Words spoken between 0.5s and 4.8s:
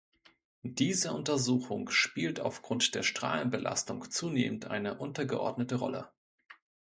Diese Untersuchung spielt aufgrund der Strahlenbelastung zunehmend